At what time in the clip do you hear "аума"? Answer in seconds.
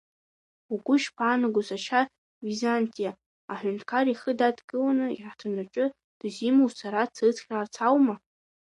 7.87-8.15